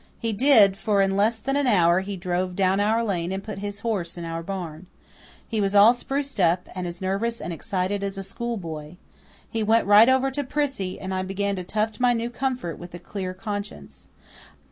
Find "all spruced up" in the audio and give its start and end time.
5.75-6.67